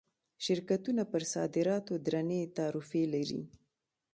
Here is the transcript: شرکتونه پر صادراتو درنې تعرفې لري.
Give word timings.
شرکتونه 0.45 1.01
پر 1.11 1.23
صادراتو 1.33 1.93
درنې 2.07 2.41
تعرفې 2.57 3.03
لري. 3.13 3.41